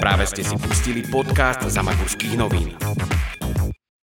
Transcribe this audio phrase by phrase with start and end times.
[0.00, 2.72] Práve ste si pustili podcast Zamagurských novín.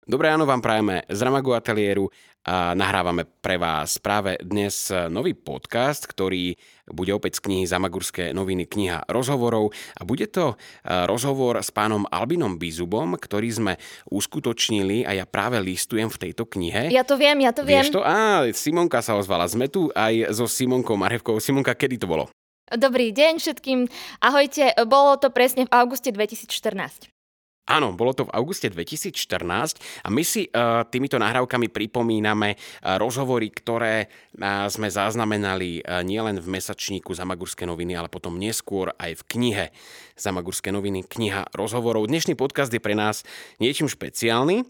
[0.08, 2.08] Dobré ráno vám prajeme z Ramagu ateliéru
[2.48, 6.56] a nahrávame pre vás práve dnes nový podcast, ktorý
[6.88, 10.56] bude opäť z knihy Zamagurské noviny kniha rozhovorov a bude to e,
[11.04, 13.74] rozhovor s pánom Albinom Bizubom, ktorý sme
[14.08, 16.96] uskutočnili a ja práve listujem v tejto knihe.
[16.96, 17.84] Ja to viem, ja to viem.
[17.84, 18.08] Vieš to?
[18.08, 19.52] Á, Simonka sa ozvala.
[19.52, 21.44] Sme tu aj so Simonkou Marhevkou.
[21.44, 22.32] Simonka, kedy to bolo?
[22.74, 23.86] Dobrý deň všetkým.
[24.18, 27.14] Ahojte, bolo to presne v auguste 2014.
[27.70, 33.54] Áno, bolo to v auguste 2014 a my si uh, týmito nahrávkami pripomíname uh, rozhovory,
[33.54, 39.24] ktoré uh, sme zaznamenali uh, nielen v mesačníku Zamagurské noviny, ale potom neskôr aj v
[39.38, 39.66] knihe
[40.20, 42.10] Zamagurské noviny, kniha rozhovorov.
[42.10, 43.24] Dnešný podcast je pre nás
[43.64, 44.68] niečím špeciálny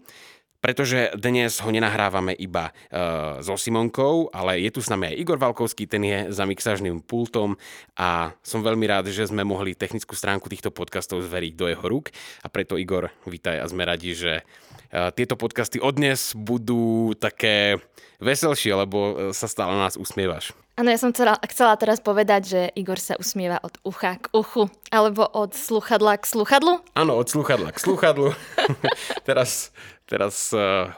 [0.64, 5.36] pretože dnes ho nenahrávame iba uh, so Simonkou, ale je tu s nami aj Igor
[5.36, 7.60] Valkovský, ten je za mixážnym pultom
[8.00, 12.08] a som veľmi rád, že sme mohli technickú stránku týchto podcastov zveriť do jeho rúk
[12.40, 17.76] a preto Igor, vítaj a sme radi, že uh, tieto podcasty od dnes budú také
[18.24, 20.56] veselšie, lebo uh, sa stále na nás usmievaš.
[20.74, 24.66] Áno, ja som chcela, chcela teraz povedať, že Igor sa usmieva od ucha k uchu,
[24.90, 26.82] alebo od sluchadla k sluchadlu.
[26.98, 28.34] Áno, od sluchadla k sluchadlu.
[29.28, 29.70] teraz
[30.08, 30.92] teraz uh,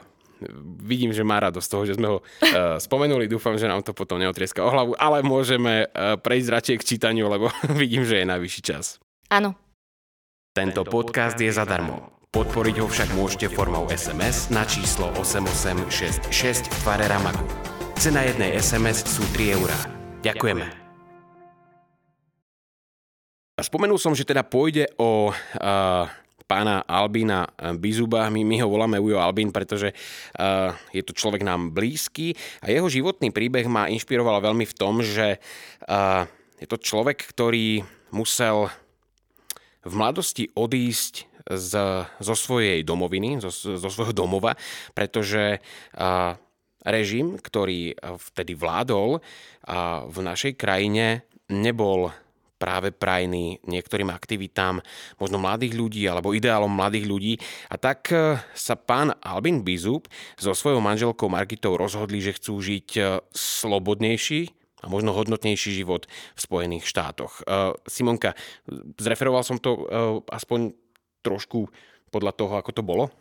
[0.83, 3.25] vidím, že má radosť z toho, že sme ho uh, spomenuli.
[3.25, 7.25] Dúfam, že nám to potom neotrieska o hlavu, ale môžeme uh, prejsť radšej k čítaniu,
[7.31, 7.49] lebo
[7.81, 9.01] vidím, že je najvyšší čas.
[9.27, 9.57] Áno.
[10.53, 12.17] Tento podcast je zadarmo.
[12.33, 17.45] Podporiť ho však môžete formou SMS na číslo 8866 v tvare Ramagu.
[17.97, 19.79] Cena jednej SMS sú 3 eurá.
[20.21, 20.65] Ďakujeme.
[23.57, 26.05] Spomenul som, že teda pôjde o uh,
[26.47, 28.31] pána Albína eh, Bizuba.
[28.31, 32.87] My, my ho voláme Ujo Albín, pretože uh, je to človek nám blízky a jeho
[32.87, 36.23] životný príbeh ma inšpiroval veľmi v tom, že uh,
[36.57, 37.83] je to človek, ktorý
[38.15, 38.71] musel
[39.83, 41.73] v mladosti odísť z,
[42.07, 44.55] zo svojej domoviny, zo, zo svojho domova,
[44.95, 46.35] pretože uh,
[46.87, 47.95] režim, ktorý
[48.31, 49.21] vtedy vládol uh,
[50.07, 52.11] v našej krajine, nebol
[52.57, 54.81] práve prajný niektorým aktivitám
[55.21, 57.33] možno mladých ľudí alebo ideálom mladých ľudí.
[57.69, 62.87] A tak e, sa pán Albin Bizub so svojou manželkou Margitou rozhodli, že chcú žiť
[62.97, 63.01] e,
[63.31, 64.51] slobodnejší
[64.81, 67.45] a možno hodnotnejší život v Spojených štátoch.
[67.45, 68.33] E, Simonka,
[68.97, 69.85] zreferoval som to
[70.27, 70.73] aspoň
[71.21, 71.69] trošku
[72.09, 73.13] podľa toho, ako to bolo?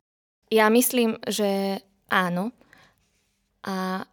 [0.49, 2.55] Ja myslím, že áno.
[3.67, 4.07] A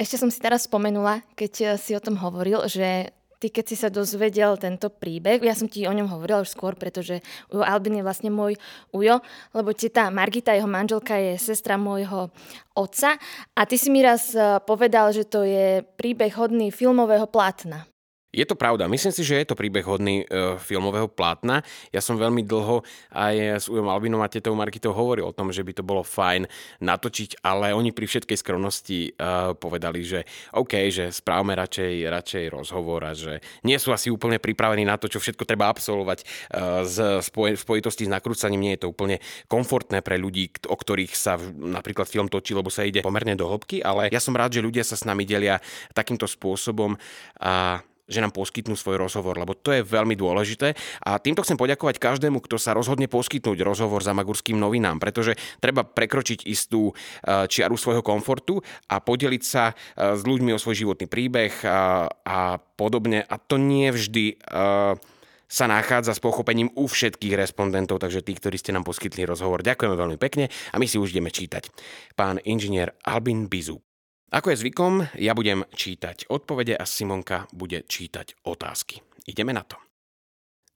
[0.00, 3.88] ešte som si teraz spomenula, keď si o tom hovoril, že ty keď si sa
[3.88, 8.06] dozvedel tento príbeh, ja som ti o ňom hovorila už skôr, pretože Ujo Albin je
[8.06, 8.58] vlastne môj
[8.90, 9.22] Ujo,
[9.54, 12.34] lebo tá Margita, jeho manželka, je sestra môjho
[12.74, 13.16] otca
[13.54, 17.86] a ty si mi raz eh, povedal, že to je príbeh hodný filmového plátna.
[18.34, 18.90] Je to pravda.
[18.90, 21.62] Myslím si, že je to príbeh hodný e, filmového plátna.
[21.94, 22.82] Ja som veľmi dlho
[23.14, 26.50] aj s Ujom Albinom a tetou Markitou hovoril o tom, že by to bolo fajn
[26.82, 33.06] natočiť, ale oni pri všetkej skromnosti e, povedali, že OK, že správame radšej, radšej rozhovor
[33.06, 36.24] a že nie sú asi úplne pripravení na to, čo všetko treba absolvovať e,
[36.90, 38.66] z spoj, spojitosti s nakrúcaním.
[38.66, 42.82] Nie je to úplne komfortné pre ľudí, o ktorých sa napríklad film točí, lebo sa
[42.82, 45.62] ide pomerne do hĺbky, ale ja som rád, že ľudia sa s nami delia
[45.94, 46.98] takýmto spôsobom
[47.38, 50.76] a že nám poskytnú svoj rozhovor, lebo to je veľmi dôležité.
[51.04, 55.88] A týmto chcem poďakovať každému, kto sa rozhodne poskytnúť rozhovor za Magurským novinám, pretože treba
[55.88, 56.92] prekročiť istú e,
[57.48, 58.60] čiaru svojho komfortu
[58.92, 59.74] a podeliť sa e,
[60.16, 62.38] s ľuďmi o svoj životný príbeh a, a
[62.76, 63.24] podobne.
[63.24, 64.98] A to nie vždy uh,
[65.54, 69.94] sa nachádza s pochopením u všetkých respondentov, takže tí, ktorí ste nám poskytli rozhovor, ďakujeme
[69.94, 71.70] veľmi pekne a my si už ideme čítať.
[72.18, 73.78] Pán inžinier Albin Bizu.
[74.34, 78.98] Ako je zvykom, ja budem čítať odpovede a Simonka bude čítať otázky.
[79.30, 79.78] Ideme na to.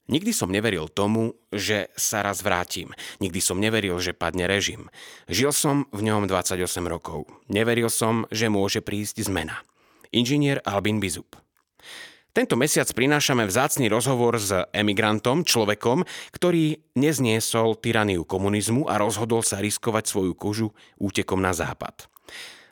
[0.07, 2.95] Nikdy som neveril tomu, že sa raz vrátim.
[3.19, 4.87] Nikdy som neveril, že padne režim.
[5.27, 6.55] Žil som v ňom 28
[6.87, 7.27] rokov.
[7.51, 9.59] Neveril som, že môže prísť zmena.
[10.15, 11.35] Inžinier Albin Bizup.
[12.31, 19.59] Tento mesiac prinášame vzácný rozhovor s emigrantom, človekom, ktorý nezniesol tyraniu komunizmu a rozhodol sa
[19.59, 20.71] riskovať svoju kožu
[21.03, 22.07] útekom na západ.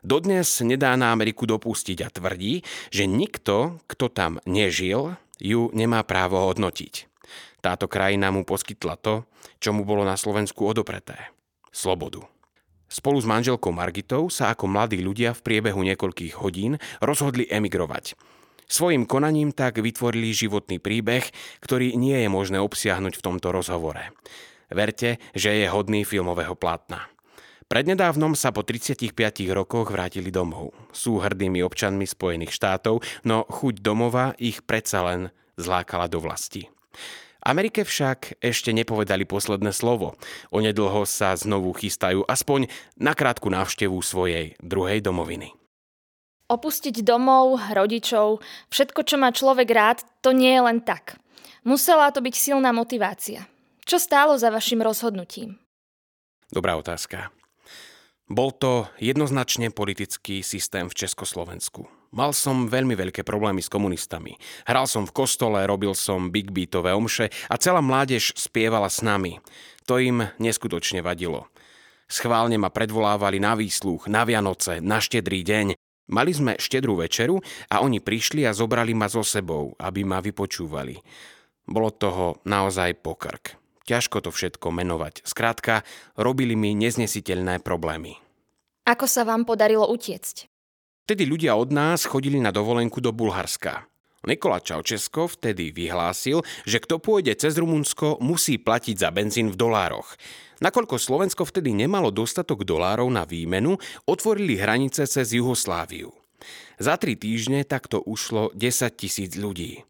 [0.06, 2.62] Dodnes nedá na Ameriku dopustiť a tvrdí,
[2.94, 7.10] že nikto, kto tam nežil, ju nemá právo hodnotiť.
[7.58, 9.26] Táto krajina mu poskytla to,
[9.58, 11.34] čo mu bolo na Slovensku odopreté.
[11.74, 12.22] Slobodu.
[12.86, 18.14] Spolu s manželkou Margitou sa ako mladí ľudia v priebehu niekoľkých hodín rozhodli emigrovať.
[18.70, 21.26] Svojim konaním tak vytvorili životný príbeh,
[21.58, 24.14] ktorý nie je možné obsiahnuť v tomto rozhovore.
[24.70, 27.10] Verte, že je hodný filmového plátna.
[27.66, 29.10] Prednedávnom sa po 35
[29.50, 30.70] rokoch vrátili domov.
[30.94, 36.70] Sú hrdými občanmi Spojených štátov, no chuť domova ich predsa len zlákala do vlasti.
[37.42, 40.14] Amerike však ešte nepovedali posledné slovo.
[40.54, 45.50] Onedlho sa znovu chystajú aspoň na krátku návštevu svojej druhej domoviny.
[46.46, 51.18] Opustiť domov, rodičov, všetko, čo má človek rád, to nie je len tak.
[51.66, 53.50] Musela to byť silná motivácia.
[53.82, 55.58] Čo stálo za vašim rozhodnutím?
[56.46, 57.34] Dobrá otázka.
[58.26, 61.86] Bol to jednoznačne politický systém v Československu.
[62.10, 64.34] Mal som veľmi veľké problémy s komunistami.
[64.66, 69.38] Hral som v kostole, robil som big beatové omše a celá mládež spievala s nami.
[69.86, 71.46] To im neskutočne vadilo.
[72.10, 75.78] Schválne ma predvolávali na výsluch, na Vianoce, na štedrý deň.
[76.10, 77.38] Mali sme štedrú večeru
[77.70, 80.98] a oni prišli a zobrali ma so sebou, aby ma vypočúvali.
[81.66, 83.65] Bolo toho naozaj pokrk.
[83.86, 85.22] Ťažko to všetko menovať.
[85.22, 85.86] Skrátka,
[86.18, 88.18] robili mi neznesiteľné problémy.
[88.82, 90.50] Ako sa vám podarilo utiecť?
[91.06, 93.86] Vtedy ľudia od nás chodili na dovolenku do Bulharska.
[94.26, 100.18] Nikola Čaučesko vtedy vyhlásil, že kto pôjde cez Rumunsko, musí platiť za benzín v dolároch.
[100.58, 106.10] Nakoľko Slovensko vtedy nemalo dostatok dolárov na výmenu, otvorili hranice cez Jugosláviu.
[106.82, 109.86] Za tri týždne takto ušlo 10 tisíc ľudí.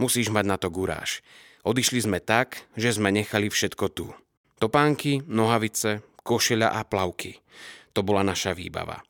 [0.00, 1.20] Musíš mať na to guráž.
[1.68, 4.08] Odišli sme tak, že sme nechali všetko tu.
[4.56, 7.44] Topánky, nohavice, košeľa a plavky.
[7.92, 9.04] To bola naša výbava.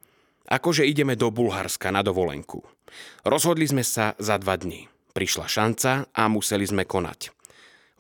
[0.50, 2.66] Akože ideme do Bulharska na dovolenku.
[3.22, 4.90] Rozhodli sme sa za dva dní.
[5.14, 7.30] Prišla šanca a museli sme konať.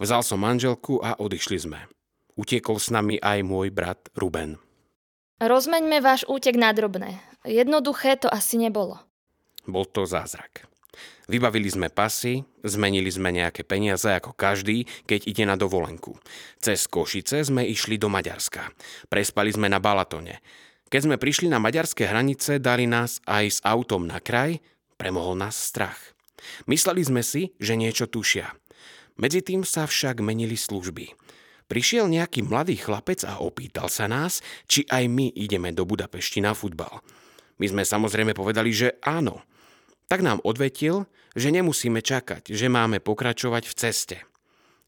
[0.02, 1.86] Vzal som manželku a odišli sme.
[2.34, 4.58] Utiekol s nami aj môj brat Ruben.
[5.38, 7.22] Rozmeňme váš útek na drobné.
[7.46, 8.98] Jednoduché to asi nebolo.
[9.70, 10.66] Bol to zázrak.
[11.28, 16.16] Vybavili sme pasy, zmenili sme nejaké peniaze ako každý, keď ide na dovolenku.
[16.56, 18.72] Cez Košice sme išli do Maďarska.
[19.12, 20.40] Prespali sme na Balatone.
[20.88, 24.56] Keď sme prišli na maďarské hranice, dali nás aj s autom na kraj,
[24.96, 26.00] premohol nás strach.
[26.64, 28.48] Mysleli sme si, že niečo tušia.
[29.20, 31.12] Medzi tým sa však menili služby.
[31.68, 36.56] Prišiel nejaký mladý chlapec a opýtal sa nás, či aj my ideme do Budapešti na
[36.56, 37.04] futbal.
[37.60, 39.44] My sme samozrejme povedali, že áno.
[40.08, 41.04] Tak nám odvetil,
[41.38, 44.18] že nemusíme čakať, že máme pokračovať v ceste.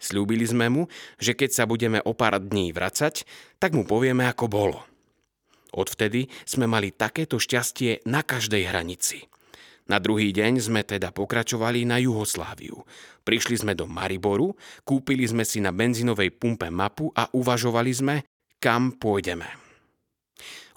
[0.01, 0.83] Sľúbili sme mu,
[1.21, 3.23] že keď sa budeme o pár dní vracať,
[3.63, 4.79] tak mu povieme, ako bolo.
[5.71, 9.31] Odvtedy sme mali takéto šťastie na každej hranici.
[9.87, 12.83] Na druhý deň sme teda pokračovali na Juhosláviu.
[13.27, 14.55] Prišli sme do Mariboru,
[14.87, 18.17] kúpili sme si na benzínovej pumpe mapu a uvažovali sme,
[18.63, 19.47] kam pôjdeme.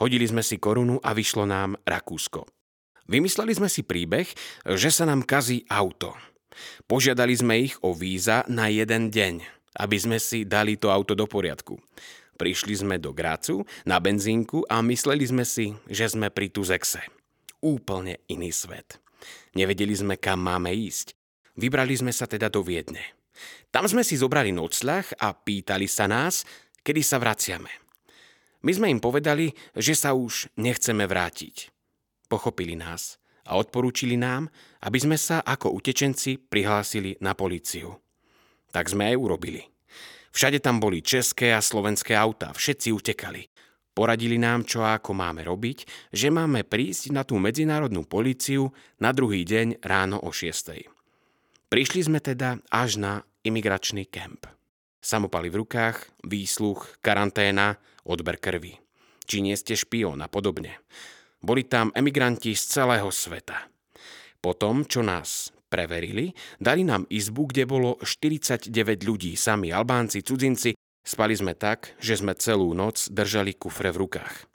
[0.02, 2.63] Hodili sme si korunu a vyšlo nám Rakúsko.
[3.04, 4.28] Vymysleli sme si príbeh,
[4.80, 6.16] že sa nám kazí auto.
[6.88, 9.44] Požiadali sme ich o víza na jeden deň,
[9.84, 11.76] aby sme si dali to auto do poriadku.
[12.40, 17.04] Prišli sme do Grácu na benzínku a mysleli sme si, že sme pri Tuzexe.
[17.60, 19.00] Úplne iný svet.
[19.54, 21.14] Nevedeli sme, kam máme ísť.
[21.60, 23.20] Vybrali sme sa teda do Viedne.
[23.70, 26.48] Tam sme si zobrali nocľah a pýtali sa nás,
[26.82, 27.70] kedy sa vraciame.
[28.64, 31.73] My sme im povedali, že sa už nechceme vrátiť
[32.34, 34.50] pochopili nás a odporúčili nám,
[34.82, 37.94] aby sme sa ako utečenci prihlásili na políciu.
[38.74, 39.62] Tak sme aj urobili.
[40.34, 43.54] Všade tam boli české a slovenské autá, všetci utekali.
[43.94, 49.14] Poradili nám, čo a ako máme robiť, že máme prísť na tú medzinárodnú políciu na
[49.14, 50.90] druhý deň ráno o 6.
[51.70, 54.50] Prišli sme teda až na imigračný kemp.
[54.98, 58.82] Samopaly v rukách, výsluch, karanténa, odber krvi.
[59.30, 60.82] Či nie ste špión a podobne.
[61.44, 63.68] Boli tam emigranti z celého sveta.
[64.40, 68.72] Potom, čo nás preverili, dali nám izbu, kde bolo 49
[69.04, 70.72] ľudí, sami Albánci, cudzinci.
[71.04, 74.48] Spali sme tak, že sme celú noc držali kufre v rukách.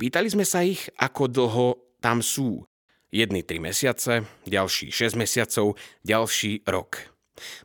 [0.00, 1.68] Pýtali sme sa ich, ako dlho
[2.00, 2.64] tam sú.
[3.12, 7.12] Jedni 3 mesiace, ďalší 6 mesiacov, ďalší rok.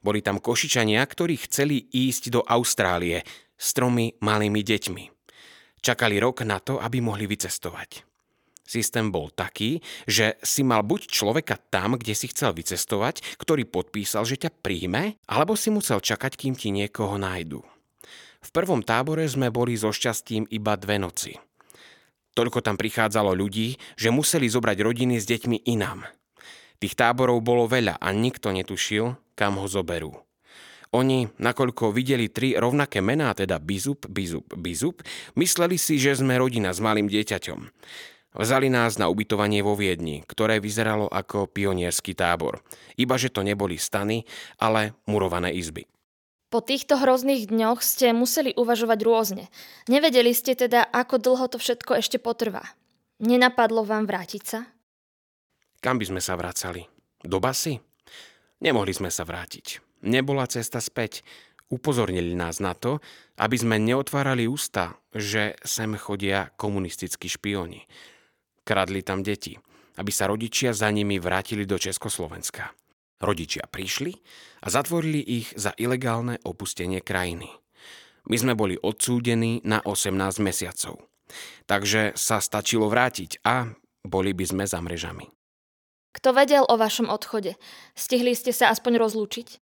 [0.04, 3.24] Boli tam košičania, ktorí chceli ísť do Austrálie
[3.56, 5.04] s tromi malými deťmi.
[5.80, 8.07] Čakali rok na to, aby mohli vycestovať.
[8.68, 14.28] Systém bol taký, že si mal buď človeka tam, kde si chcel vycestovať, ktorý podpísal,
[14.28, 17.64] že ťa príjme, alebo si musel čakať, kým ti niekoho nájdu.
[18.44, 21.40] V prvom tábore sme boli so šťastím iba dve noci.
[22.36, 26.06] Toľko tam prichádzalo ľudí, že museli zobrať rodiny s deťmi inám.
[26.78, 30.14] Tých táborov bolo veľa a nikto netušil, kam ho zoberú.
[30.96, 35.04] Oni, nakoľko videli tri rovnaké mená, teda Bizup, Bizup, Bizup,
[35.36, 37.60] mysleli si, že sme rodina s malým dieťaťom.
[38.38, 42.62] Vzali nás na ubytovanie vo Viedni, ktoré vyzeralo ako pionierský tábor.
[42.94, 44.30] Iba že to neboli stany,
[44.62, 45.90] ale murované izby.
[46.48, 49.46] Po týchto hrozných dňoch ste museli uvažovať rôzne.
[49.90, 52.64] Nevedeli ste teda, ako dlho to všetko ešte potrvá.
[53.20, 54.60] Nenapadlo vám vrátiť sa?
[55.82, 56.86] Kam by sme sa vracali?
[57.26, 57.82] Do basy?
[58.62, 59.82] Nemohli sme sa vrátiť.
[60.06, 61.26] Nebola cesta späť.
[61.68, 63.04] Upozornili nás na to,
[63.36, 67.84] aby sme neotvárali ústa, že sem chodia komunistickí špioni.
[68.68, 69.56] Kradli tam deti,
[69.96, 72.76] aby sa rodičia za nimi vrátili do Československa.
[73.24, 74.12] Rodičia prišli
[74.60, 77.48] a zatvorili ich za ilegálne opustenie krajiny.
[78.28, 81.00] My sme boli odsúdení na 18 mesiacov.
[81.64, 83.72] Takže sa stačilo vrátiť a
[84.04, 85.32] boli by sme za mrežami.
[86.12, 87.56] Kto vedel o vašom odchode?
[87.96, 89.64] Stihli ste sa aspoň rozlúčiť?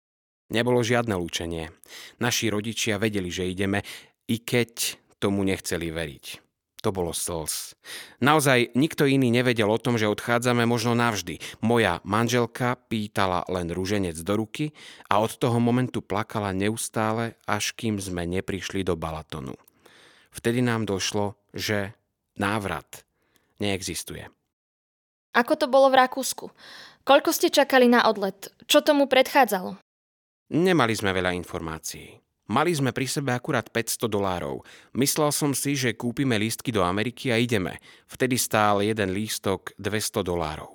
[0.51, 1.71] Nebolo žiadne lúčenie.
[2.19, 3.79] Naši rodičia vedeli, že ideme,
[4.27, 6.48] i keď tomu nechceli veriť.
[6.79, 7.75] To bolo slz.
[8.23, 11.59] Naozaj nikto iný nevedel o tom, že odchádzame možno navždy.
[11.59, 14.71] Moja manželka pýtala len rúženec do ruky
[15.11, 19.59] a od toho momentu plakala neustále, až kým sme neprišli do Balatonu.
[20.31, 21.91] Vtedy nám došlo, že
[22.39, 23.03] návrat
[23.59, 24.31] neexistuje.
[25.35, 26.47] Ako to bolo v Rakúsku?
[27.03, 28.49] Koľko ste čakali na odlet?
[28.65, 29.75] Čo tomu predchádzalo?
[30.55, 32.28] Nemali sme veľa informácií.
[32.49, 34.65] Mali sme pri sebe akurát 500 dolárov.
[34.97, 37.77] Myslel som si, že kúpime lístky do Ameriky a ideme.
[38.09, 40.73] Vtedy stál jeden lístok 200 dolárov.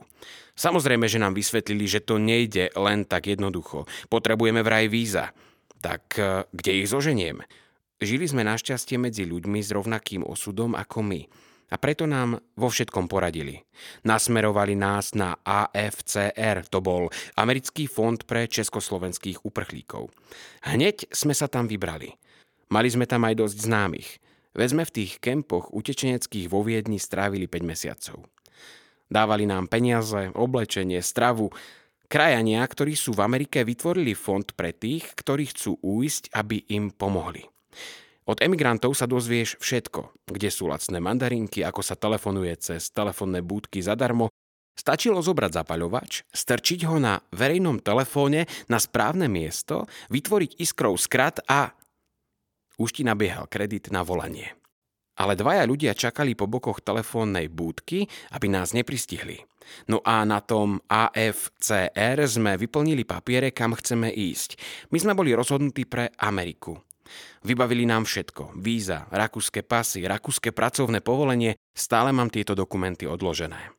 [0.54, 3.90] Samozrejme, že nám vysvetlili, že to nejde len tak jednoducho.
[4.06, 5.34] Potrebujeme vraj víza.
[5.82, 7.42] Tak eh, kde ich zoženiem?
[7.98, 11.22] Žili sme našťastie medzi ľuďmi s rovnakým osudom ako my.
[11.74, 13.58] A preto nám vo všetkom poradili.
[14.06, 20.14] Nasmerovali nás na AFCR, to bol Americký fond pre československých uprchlíkov.
[20.70, 22.14] Hneď sme sa tam vybrali.
[22.70, 24.22] Mali sme tam aj dosť známych.
[24.54, 28.22] Veď sme v tých kempoch utečeneckých vo Viedni strávili 5 mesiacov.
[29.10, 31.50] Dávali nám peniaze, oblečenie, stravu.
[32.06, 37.42] Krajania, ktorí sú v Amerike, vytvorili fond pre tých, ktorí chcú újsť, aby im pomohli.
[38.24, 43.84] Od emigrantov sa dozvieš všetko, kde sú lacné mandarinky, ako sa telefonuje cez telefónne búdky
[43.84, 44.32] zadarmo.
[44.74, 51.76] Stačilo zobrať zapaľovač, strčiť ho na verejnom telefóne na správne miesto, vytvoriť iskrov skrat a
[52.80, 54.56] už ti nabiehal kredit na volanie.
[55.14, 59.46] Ale dvaja ľudia čakali po bokoch telefónnej búdky, aby nás nepristihli.
[59.86, 64.58] No a na tom AFCR sme vyplnili papiere, kam chceme ísť.
[64.90, 66.83] My sme boli rozhodnutí pre Ameriku.
[67.44, 68.56] Vybavili nám všetko.
[68.56, 71.56] Víza, rakúske pasy, rakúske pracovné povolenie.
[71.76, 73.72] Stále mám tieto dokumenty odložené.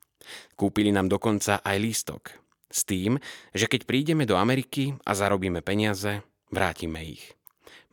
[0.57, 2.21] Kúpili nám dokonca aj lístok.
[2.69, 3.21] S tým,
[3.53, 7.23] že keď prídeme do Ameriky a zarobíme peniaze, vrátime ich.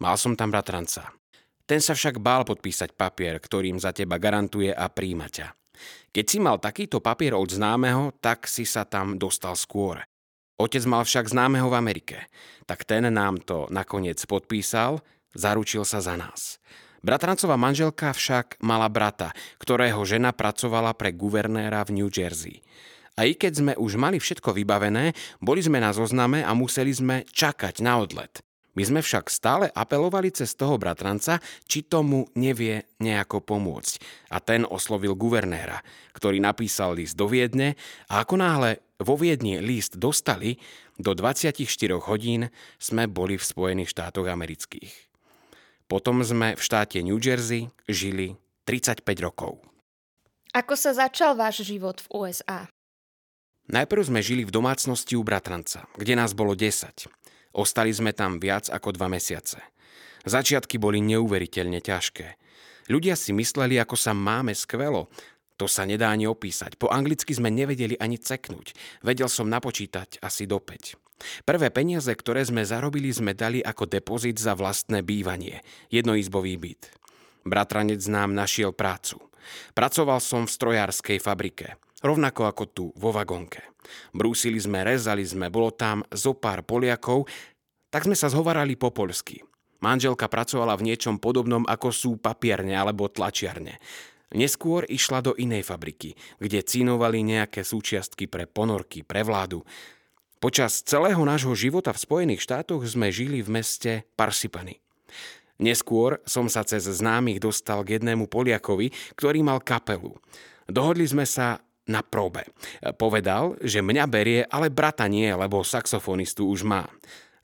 [0.01, 1.13] Mal som tam bratranca.
[1.63, 5.55] Ten sa však bál podpísať papier, ktorým za teba garantuje a príjma ťa.
[6.13, 10.03] Keď si mal takýto papier od známeho, tak si sa tam dostal skôr.
[10.61, 12.19] Otec mal však známeho v Amerike,
[12.69, 15.01] tak ten nám to nakoniec podpísal
[15.33, 16.63] Zaručil sa za nás.
[17.03, 22.63] Bratrancová manželka však mala brata, ktorého žena pracovala pre guvernéra v New Jersey.
[23.19, 25.13] A i keď sme už mali všetko vybavené,
[25.43, 28.41] boli sme na zozname a museli sme čakať na odlet.
[28.73, 31.37] My sme však stále apelovali cez toho bratranca,
[31.69, 34.01] či tomu nevie nejako pomôcť.
[34.33, 35.85] A ten oslovil guvernéra,
[36.17, 37.77] ktorý napísal list do Viedne
[38.09, 40.57] a ako náhle vo Viedni list dostali,
[40.97, 41.53] do 24
[42.09, 42.49] hodín
[42.81, 45.12] sme boli v Spojených štátoch amerických.
[45.93, 49.61] Potom sme v štáte New Jersey žili 35 rokov.
[50.57, 52.65] Ako sa začal váš život v USA?
[53.69, 57.13] Najprv sme žili v domácnosti u bratranca, kde nás bolo 10.
[57.53, 59.61] Ostali sme tam viac ako dva mesiace.
[60.25, 62.41] Začiatky boli neuveriteľne ťažké.
[62.89, 65.13] Ľudia si mysleli, ako sa máme skvelo.
[65.61, 66.81] To sa nedá ani opísať.
[66.81, 68.73] Po anglicky sme nevedeli ani ceknúť.
[69.05, 71.02] Vedel som napočítať asi do 5.
[71.43, 76.83] Prvé peniaze, ktoré sme zarobili, sme dali ako depozit za vlastné bývanie, jednoizbový byt.
[77.43, 79.19] Bratranec nám našiel prácu.
[79.75, 83.63] Pracoval som v strojárskej fabrike, rovnako ako tu, vo vagonke.
[84.15, 87.27] Brúsili sme, rezali sme, bolo tam zo pár Poliakov,
[87.91, 89.43] tak sme sa zhovarali po poľsky.
[89.83, 93.83] Manželka pracovala v niečom podobnom ako sú papierne alebo tlačiarne.
[94.33, 99.61] Neskôr išla do inej fabriky, kde cínovali nejaké súčiastky pre ponorky, pre vládu.
[100.43, 104.83] Počas celého nášho života v Spojených štátoch sme žili v meste Parsipany.
[105.63, 110.19] Neskôr som sa cez známych dostal k jednému Poliakovi, ktorý mal kapelu.
[110.67, 112.51] Dohodli sme sa na probe.
[112.99, 116.91] Povedal, že mňa berie, ale brata nie, lebo saxofonistu už má.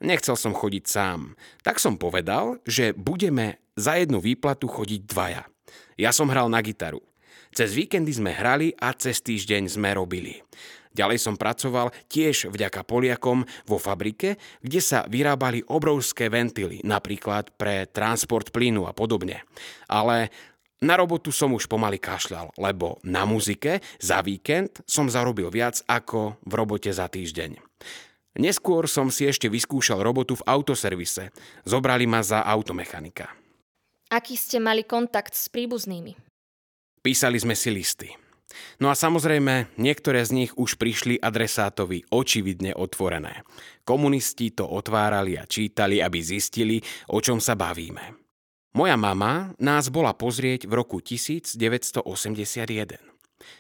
[0.03, 1.39] Nechcel som chodiť sám.
[1.63, 5.47] Tak som povedal, že budeme za jednu výplatu chodiť dvaja.
[5.95, 6.99] Ja som hral na gitaru.
[7.55, 10.43] Cez víkendy sme hrali a cez týždeň sme robili.
[10.99, 17.87] Ďalej som pracoval tiež vďaka Poliakom vo fabrike, kde sa vyrábali obrovské ventily, napríklad pre
[17.87, 19.47] transport plynu a podobne.
[19.87, 20.35] Ale
[20.83, 26.39] na robotu som už pomaly kašľal, lebo na muzike za víkend som zarobil viac ako
[26.43, 27.59] v robote za týždeň.
[28.39, 31.35] Neskôr som si ešte vyskúšal robotu v autoservise.
[31.67, 33.27] Zobrali ma za automechanika.
[34.15, 36.15] Aký ste mali kontakt s príbuznými?
[37.03, 38.28] Písali sme si listy.
[38.81, 43.45] No a samozrejme, niektoré z nich už prišli adresátovi očividne otvorené.
[43.85, 46.81] Komunisti to otvárali a čítali, aby zistili,
[47.13, 48.17] o čom sa bavíme.
[48.77, 52.05] Moja mama nás bola pozrieť v roku 1981.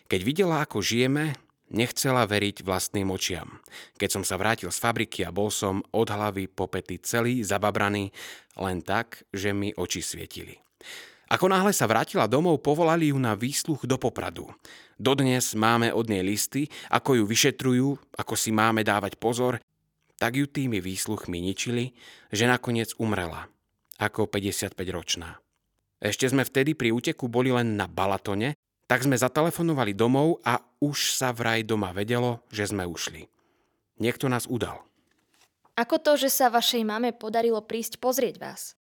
[0.09, 1.37] Keď videla, ako žijeme,
[1.73, 3.61] nechcela veriť vlastným očiam.
[4.01, 8.13] Keď som sa vrátil z fabriky a bol som od hlavy po pety celý zababraný,
[8.57, 10.68] len tak, že mi oči svietili.
[11.29, 14.49] Ako náhle sa vrátila domov, povolali ju na výsluch do Popradu.
[14.97, 19.61] Dodnes máme od nej listy, ako ju vyšetrujú, ako si máme dávať pozor,
[20.17, 21.93] tak ju tými výsluchmi ničili,
[22.33, 23.47] že nakoniec umrela,
[24.01, 25.37] ako 55-ročná.
[26.01, 28.57] Ešte sme vtedy pri úteku boli len na Balatone,
[28.89, 33.29] tak sme zatelefonovali domov a už sa vraj doma vedelo, že sme ušli.
[34.01, 34.81] Niekto nás udal.
[35.77, 38.78] Ako to, že sa vašej mame podarilo prísť pozrieť vás?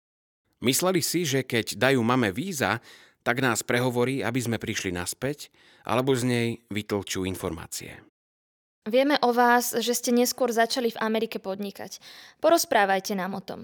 [0.62, 2.78] Mysleli si, že keď dajú mame víza,
[3.26, 5.50] tak nás prehovorí, aby sme prišli naspäť,
[5.82, 7.98] alebo z nej vytlčú informácie.
[8.82, 12.02] Vieme o vás, že ste neskôr začali v Amerike podnikať.
[12.42, 13.60] Porozprávajte nám o tom.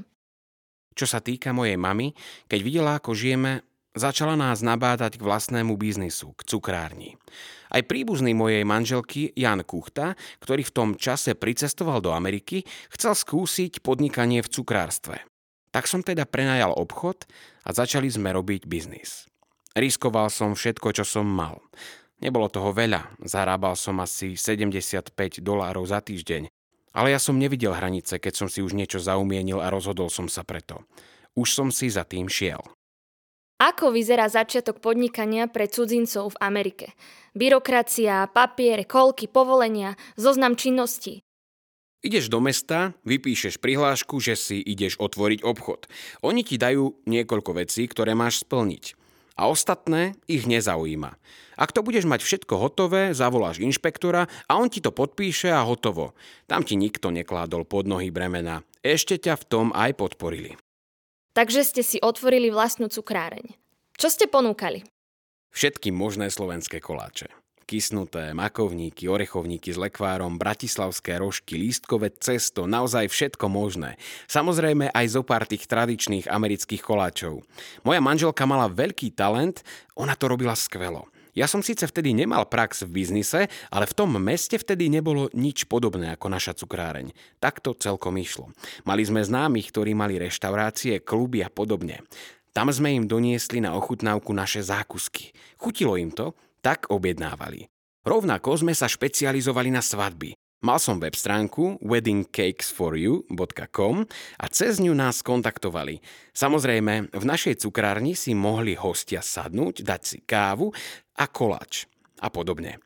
[0.95, 2.15] Čo sa týka mojej mamy,
[2.51, 3.63] keď videla, ako žijeme,
[3.99, 7.19] začala nás nabádať k vlastnému biznisu, k cukrárni.
[7.71, 12.63] Aj príbuzný mojej manželky Jan Kuchta, ktorý v tom čase pricestoval do Ameriky,
[12.95, 15.28] chcel skúsiť podnikanie v cukrárstve.
[15.79, 17.23] Tak som teda prenajal obchod
[17.63, 19.31] a začali sme robiť biznis.
[19.79, 21.63] Riskoval som všetko, čo som mal.
[22.19, 26.51] Nebolo toho veľa, zarábal som asi 75 dolárov za týždeň,
[26.99, 30.43] ale ja som nevidel hranice, keď som si už niečo zaumienil a rozhodol som sa
[30.43, 30.83] preto.
[31.39, 32.59] Už som si za tým šiel.
[33.63, 36.87] Ako vyzerá začiatok podnikania pre cudzincov v Amerike?
[37.39, 41.23] Byrokracia, papier, kolky, povolenia, zoznam činností.
[41.99, 45.91] Ideš do mesta, vypíšeš prihlášku, že si ideš otvoriť obchod.
[46.23, 48.95] Oni ti dajú niekoľko vecí, ktoré máš splniť.
[49.35, 51.19] A ostatné ich nezaujíma.
[51.59, 56.15] Ak to budeš mať všetko hotové, zavoláš inšpektora a on ti to podpíše a hotovo.
[56.47, 58.63] Tam ti nikto nekládol pod nohy bremena.
[58.79, 60.55] Ešte ťa v tom aj podporili.
[61.35, 63.59] Takže ste si otvorili vlastnú cukráreň.
[63.99, 64.87] Čo ste ponúkali?
[65.51, 73.45] Všetky možné slovenské koláče kysnuté, makovníky, orechovníky s lekvárom, bratislavské rožky, lístkové cesto, naozaj všetko
[73.53, 74.01] možné.
[74.25, 77.45] Samozrejme aj zo pár tých tradičných amerických koláčov.
[77.85, 79.61] Moja manželka mala veľký talent,
[79.93, 81.13] ona to robila skvelo.
[81.37, 85.69] Ja som síce vtedy nemal prax v biznise, ale v tom meste vtedy nebolo nič
[85.71, 87.15] podobné ako naša cukráreň.
[87.39, 88.51] Tak to celkom išlo.
[88.83, 92.03] Mali sme známych, ktorí mali reštaurácie, kluby a podobne.
[92.51, 95.31] Tam sme im doniesli na ochutnávku naše zákusky.
[95.63, 97.67] Chutilo im to, tak objednávali.
[98.07, 100.33] Rovnako sme sa špecializovali na svadby.
[100.59, 103.97] Mal som web stránku weddingcakesforyou.com
[104.43, 106.03] a cez ňu nás kontaktovali.
[106.35, 110.75] Samozrejme, v našej cukrárni si mohli hostia sadnúť, dať si kávu
[111.15, 111.87] a koláč
[112.19, 112.83] a podobne.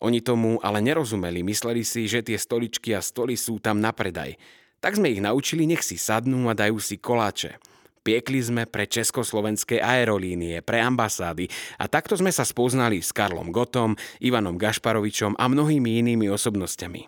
[0.00, 4.40] Oni tomu ale nerozumeli, mysleli si, že tie stoličky a stoly sú tam na predaj.
[4.80, 7.60] Tak sme ich naučili, nech si sadnú a dajú si koláče.
[8.00, 13.92] Piekli sme pre československé aerolínie, pre ambasády a takto sme sa spoznali s Karlom Gotom,
[14.24, 17.04] Ivanom Gašparovičom a mnohými inými osobnosťami.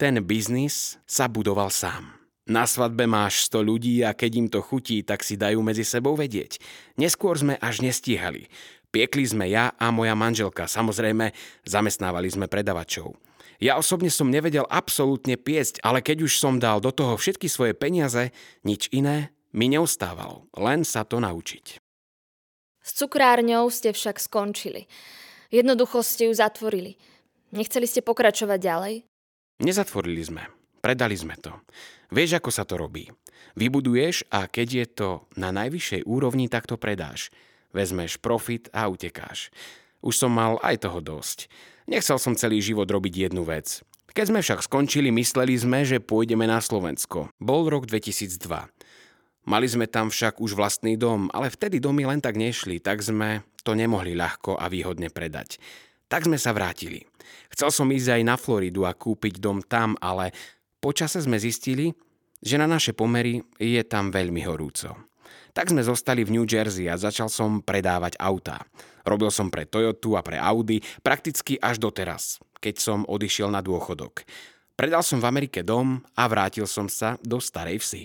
[0.00, 2.16] Ten biznis sa budoval sám.
[2.48, 6.16] Na svadbe máš 100 ľudí a keď im to chutí, tak si dajú medzi sebou
[6.16, 6.56] vedieť.
[6.96, 8.48] Neskôr sme až nestíhali.
[8.88, 11.36] Piekli sme ja a moja manželka, samozrejme
[11.68, 13.12] zamestnávali sme predavačov.
[13.60, 17.76] Ja osobne som nevedel absolútne piesť, ale keď už som dal do toho všetky svoje
[17.76, 18.32] peniaze,
[18.64, 21.80] nič iné mi neustávalo, len sa to naučiť.
[22.80, 24.88] S cukrárňou ste však skončili.
[25.52, 26.96] Jednoducho ste ju zatvorili.
[27.50, 28.94] Nechceli ste pokračovať ďalej?
[29.60, 30.42] Nezatvorili sme.
[30.80, 31.52] Predali sme to.
[32.08, 33.10] Vieš, ako sa to robí.
[33.58, 37.28] Vybuduješ a keď je to na najvyššej úrovni, tak to predáš.
[37.74, 39.52] Vezmeš profit a utekáš.
[40.00, 41.52] Už som mal aj toho dosť.
[41.84, 43.84] Nechcel som celý život robiť jednu vec.
[44.10, 47.30] Keď sme však skončili, mysleli sme, že pôjdeme na Slovensko.
[47.38, 48.42] Bol rok 2002.
[49.48, 53.40] Mali sme tam však už vlastný dom, ale vtedy domy len tak nešli, tak sme
[53.64, 55.56] to nemohli ľahko a výhodne predať.
[56.10, 57.06] Tak sme sa vrátili.
[57.54, 60.34] Chcel som ísť aj na Floridu a kúpiť dom tam, ale
[60.82, 61.94] počase sme zistili,
[62.40, 64.96] že na naše pomery je tam veľmi horúco.
[65.50, 68.62] Tak sme zostali v New Jersey a začal som predávať autá.
[69.02, 74.22] Robil som pre Toyotu a pre Audi prakticky až doteraz, keď som odišiel na dôchodok.
[74.78, 78.02] Predal som v Amerike dom a vrátil som sa do starej vsi.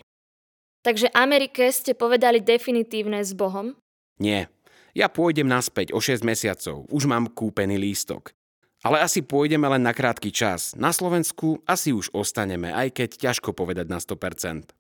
[0.86, 3.74] Takže Amerike ste povedali definitívne s Bohom?
[4.22, 4.54] Nie.
[4.94, 6.86] Ja pôjdem naspäť o 6 mesiacov.
[6.94, 8.38] Už mám kúpený lístok.
[8.86, 10.78] Ale asi pôjdeme len na krátky čas.
[10.78, 14.78] Na Slovensku asi už ostaneme, aj keď ťažko povedať na 100%.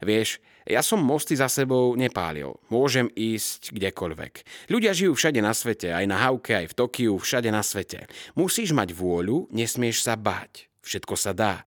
[0.00, 2.56] Vieš, ja som mosty za sebou nepálil.
[2.72, 4.32] Môžem ísť kdekoľvek.
[4.72, 8.08] Ľudia žijú všade na svete, aj na Hauke, aj v Tokiu, všade na svete.
[8.32, 10.72] Musíš mať vôľu, nesmieš sa báť.
[10.80, 11.68] Všetko sa dá.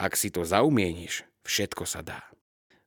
[0.00, 2.24] Ak si to zaumieníš, všetko sa dá.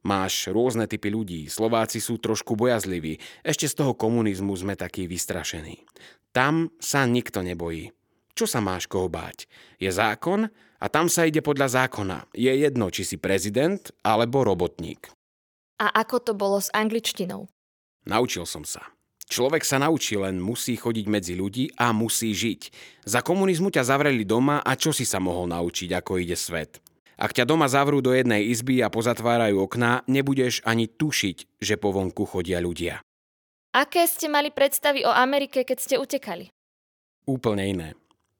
[0.02, 5.86] Máš rôzne typy ľudí, Slováci sú trošku bojazliví, ešte z toho komunizmu sme takí vystrašení.
[6.34, 7.94] Tam sa nikto nebojí.
[8.34, 9.46] Čo sa máš koho báť?
[9.78, 10.50] Je zákon
[10.82, 12.34] a tam sa ide podľa zákona.
[12.34, 15.14] Je jedno, či si prezident alebo robotník.
[15.78, 17.46] A ako to bolo s angličtinou?
[18.10, 18.82] Naučil som sa.
[19.32, 22.62] Človek sa naučí, len musí chodiť medzi ľudí a musí žiť.
[23.08, 26.84] Za komunizmu ťa zavreli doma a čo si sa mohol naučiť, ako ide svet?
[27.22, 31.94] Ak ťa doma zavrú do jednej izby a pozatvárajú okná, nebudeš ani tušiť, že po
[31.94, 33.06] vonku chodia ľudia.
[33.78, 36.50] Aké ste mali predstavy o Amerike, keď ste utekali?
[37.30, 37.90] Úplne iné.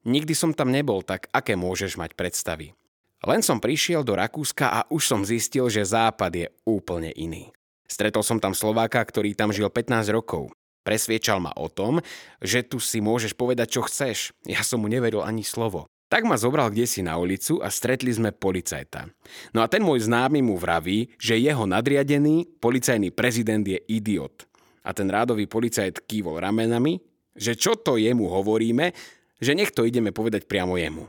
[0.02, 2.74] Nikdy som tam nebol, tak aké môžeš mať predstavy?
[3.22, 7.54] Len som prišiel do Rakúska a už som zistil, že západ je úplne iný.
[7.86, 10.50] Stretol som tam Slováka, ktorý tam žil 15 rokov.
[10.82, 12.02] Presviečal ma o tom,
[12.42, 14.34] že tu si môžeš povedať, čo chceš.
[14.50, 15.86] Ja som mu neveril ani slovo.
[16.12, 19.08] Tak ma zobral kde si na ulicu a stretli sme policajta.
[19.56, 24.44] No a ten môj známy mu vraví, že jeho nadriadený policajný prezident je idiot.
[24.84, 27.00] A ten rádový policajt kývol ramenami,
[27.32, 28.92] že čo to jemu hovoríme,
[29.40, 31.08] že nech to ideme povedať priamo jemu.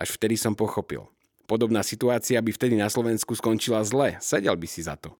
[0.00, 1.04] Až vtedy som pochopil.
[1.44, 4.16] Podobná situácia by vtedy na Slovensku skončila zle.
[4.24, 5.12] Sedel by si za to.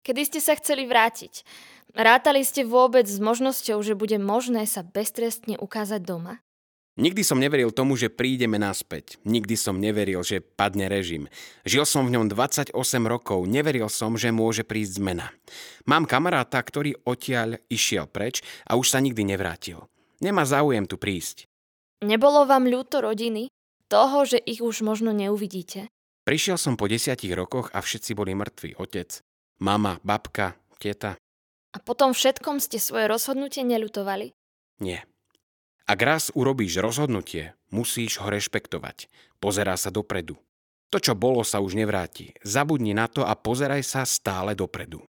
[0.00, 1.44] Kedy ste sa chceli vrátiť?
[1.92, 6.40] Rátali ste vôbec s možnosťou, že bude možné sa beztrestne ukázať doma?
[6.98, 9.22] Nikdy som neveril tomu, že prídeme naspäť.
[9.22, 11.30] Nikdy som neveril, že padne režim.
[11.62, 12.74] Žil som v ňom 28
[13.06, 15.30] rokov, neveril som, že môže prísť zmena.
[15.86, 19.86] Mám kamaráta, ktorý odtiaľ išiel preč a už sa nikdy nevrátil.
[20.18, 21.46] Nemá záujem tu prísť.
[22.02, 23.48] Nebolo vám ľúto rodiny?
[23.90, 25.90] Toho, že ich už možno neuvidíte?
[26.22, 28.78] Prišiel som po desiatich rokoch a všetci boli mŕtvi.
[28.78, 29.18] Otec,
[29.58, 31.18] mama, babka, teta.
[31.70, 34.30] A potom všetkom ste svoje rozhodnutie neľutovali?
[34.82, 35.09] Nie.
[35.90, 39.10] Ak raz urobíš rozhodnutie, musíš ho rešpektovať.
[39.42, 40.38] Pozerá sa dopredu.
[40.94, 42.30] To, čo bolo, sa už nevráti.
[42.46, 45.02] Zabudni na to a pozeraj sa stále dopredu.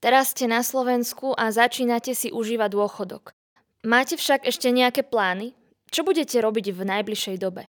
[0.00, 3.36] Teraz ste na Slovensku a začínate si užívať dôchodok.
[3.84, 5.52] Máte však ešte nejaké plány?
[5.92, 7.68] Čo budete robiť v najbližšej dobe?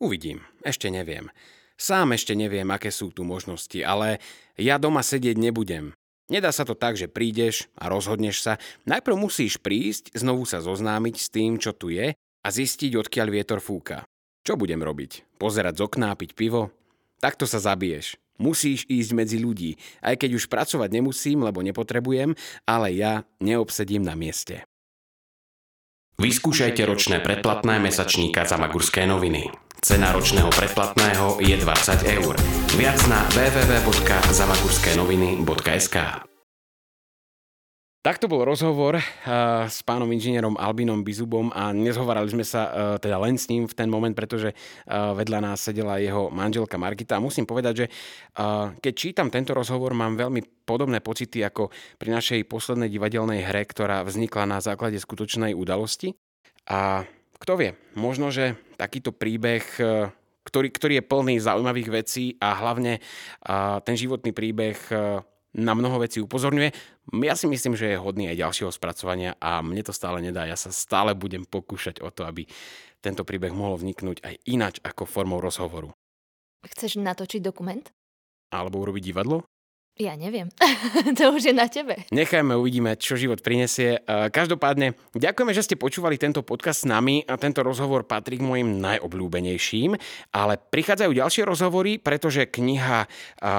[0.00, 1.28] Uvidím, ešte neviem.
[1.76, 4.24] Sám ešte neviem, aké sú tu možnosti, ale
[4.56, 5.92] ja doma sedieť nebudem.
[6.30, 8.52] Nedá sa to tak, že prídeš a rozhodneš sa.
[8.86, 13.58] Najprv musíš prísť, znovu sa zoznámiť s tým, čo tu je a zistiť, odkiaľ vietor
[13.58, 14.06] fúka.
[14.42, 15.38] Čo budem robiť?
[15.38, 16.74] Pozerať z okná, piť pivo?
[17.22, 18.18] Takto sa zabiješ.
[18.42, 22.34] Musíš ísť medzi ľudí, aj keď už pracovať nemusím, lebo nepotrebujem,
[22.66, 24.66] ale ja neobsedím na mieste.
[26.20, 29.48] Vyskúšajte ročné predplatné mesačníka za Magurské noviny.
[29.82, 32.38] Cena ročného predplatného je 20 eur.
[32.78, 36.31] Viac na www.zamagurského.sk
[38.02, 39.02] Takto bol rozhovor uh,
[39.70, 43.78] s pánom inžinierom Albinom Bizubom a nezhovarali sme sa uh, teda len s ním v
[43.78, 47.14] ten moment, pretože uh, vedľa nás sedela jeho manželka Margita.
[47.14, 47.86] A musím povedať, že
[48.82, 54.02] keď čítam tento rozhovor, mám veľmi podobné pocity ako pri našej poslednej divadelnej hre, ktorá
[54.02, 56.18] vznikla na základe skutočnej udalosti.
[56.66, 57.06] A
[57.38, 59.62] kto vie, možno, že takýto príbeh
[60.42, 62.98] ktorý, ktorý je plný zaujímavých vecí a hlavne
[63.86, 64.74] ten životný príbeh
[65.52, 66.91] na mnoho vecí upozorňuje.
[67.10, 70.46] Ja si myslím, že je hodný aj ďalšieho spracovania a mne to stále nedá.
[70.46, 72.46] Ja sa stále budem pokúšať o to, aby
[73.02, 75.90] tento príbeh mohol vzniknúť aj ináč ako formou rozhovoru.
[76.62, 77.82] Chceš natočiť dokument?
[78.54, 79.42] Alebo urobiť divadlo?
[80.00, 80.48] Ja neviem.
[81.20, 82.00] to už je na tebe.
[82.08, 84.00] Nechajme, uvidíme, čo život prinesie.
[84.08, 87.28] Každopádne, ďakujeme, že ste počúvali tento podcast s nami.
[87.28, 89.92] Tento rozhovor patrí k mojim najobľúbenejším,
[90.32, 93.04] ale prichádzajú ďalšie rozhovory, pretože kniha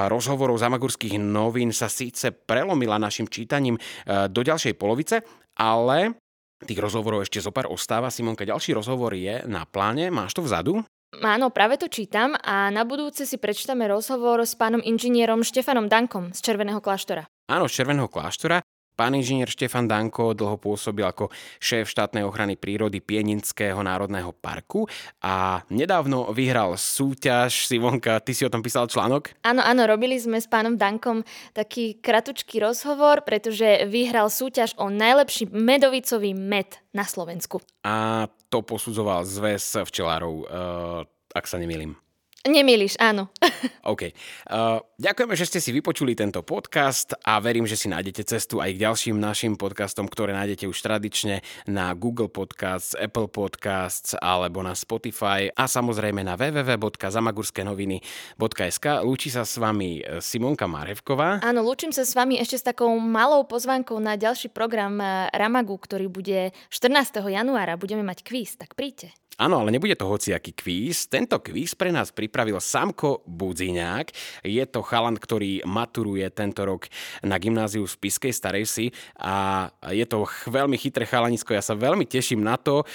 [0.10, 3.78] rozhovorov zamagurských novín sa síce prelomila našim čítaním
[4.10, 5.22] do ďalšej polovice,
[5.54, 6.18] ale
[6.64, 8.10] tých rozhovorov ešte zo pár ostáva.
[8.10, 10.10] Simonka, ďalší rozhovor je na pláne.
[10.10, 10.82] Máš to vzadu?
[11.22, 16.34] Áno, práve to čítam a na budúce si prečítame rozhovor s pánom inžinierom Štefanom Dankom
[16.34, 17.30] z Červeného kláštora.
[17.46, 18.66] Áno, z Červeného kláštora.
[18.94, 24.86] Pán inžinier Štefan Danko dlho pôsobil ako šéf štátnej ochrany prírody Pieninského národného parku
[25.18, 27.66] a nedávno vyhral súťaž.
[27.66, 29.34] Sivonka, ty si o tom písal článok?
[29.42, 31.26] Áno, áno, robili sme s pánom Dankom
[31.58, 37.66] taký kratučký rozhovor, pretože vyhral súťaž o najlepší medovicový med na Slovensku.
[37.82, 41.02] A to posudzoval zväz včelárov, uh,
[41.34, 41.98] ak sa nemýlim.
[42.44, 43.32] Nemýliš, áno.
[43.88, 44.12] OK.
[44.52, 48.76] Uh, ďakujeme, že ste si vypočuli tento podcast a verím, že si nájdete cestu aj
[48.76, 51.40] k ďalším našim podcastom, ktoré nájdete už tradične
[51.72, 58.86] na Google Podcasts, Apple Podcasts alebo na Spotify a samozrejme na www.zamagurského.sk.
[59.08, 61.40] Lúči sa s vami e, Simonka Marevková.
[61.48, 65.80] Áno, lúčim sa s vami ešte s takou malou pozvánkou na ďalší program e, Ramagu,
[65.80, 67.24] ktorý bude 14.
[67.24, 67.80] januára.
[67.80, 69.16] Budeme mať kvíz, tak príďte.
[69.42, 71.10] Áno, ale nebude to hociaký kvíz.
[71.10, 74.14] Tento kvíz pre nás pripravil Samko Budziňák.
[74.46, 76.86] Je to chalan, ktorý maturuje tento rok
[77.26, 78.86] na gymnáziu v Spiskej Starej Si
[79.18, 81.58] a je to veľmi chytré chalanisko.
[81.58, 82.86] Ja sa veľmi teším na to,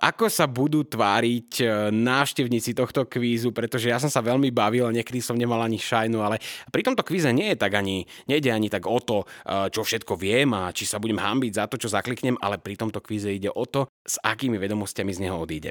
[0.00, 5.20] ako sa budú tváriť e, návštevníci tohto kvízu, pretože ja som sa veľmi bavil, niekedy
[5.20, 6.40] som nemal ani šajnu, ale
[6.72, 10.16] pri tomto kvíze nie je tak ani, nejde ani tak o to, e, čo všetko
[10.16, 13.52] viem a či sa budem hambiť za to, čo zakliknem, ale pri tomto kvíze ide
[13.52, 15.65] o to, s akými vedomostiami z neho odíde.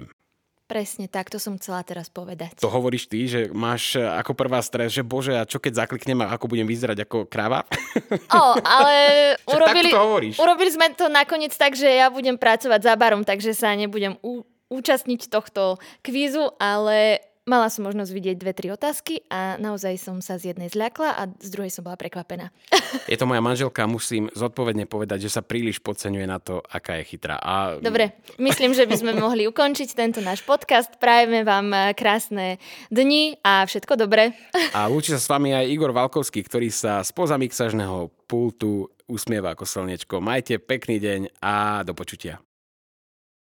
[0.65, 2.57] Presne tak, to som chcela teraz povedať.
[2.57, 6.25] To hovoríš ty, že máš e, ako prvá stres, že bože, a čo keď zakliknem
[6.25, 7.61] a ako budem vyzerať ako kráva?
[8.33, 8.93] O, ale
[9.53, 10.35] urobili, to hovoríš.
[10.41, 14.41] urobili sme to nakoniec tak, že ja budem pracovať za barom, takže sa nebudem u,
[14.73, 20.41] účastniť tohto kvízu, ale Mala som možnosť vidieť dve, tri otázky a naozaj som sa
[20.41, 22.49] z jednej zľakla a z druhej som bola prekvapená.
[23.11, 27.05] Je to moja manželka, musím zodpovedne povedať, že sa príliš podceňuje na to, aká je
[27.05, 27.37] chytrá.
[27.37, 27.77] A...
[27.77, 30.97] Dobre, myslím, že by sme mohli ukončiť tento náš podcast.
[30.97, 32.57] Prajeme vám eh, krásne
[32.89, 34.33] dni a všetko dobré.
[34.73, 39.69] A lúči sa s vami aj Igor Valkovský, ktorý sa spoza mixažného pultu usmieva ako
[39.69, 40.17] slnečko.
[40.17, 42.41] Majte pekný deň a do počutia.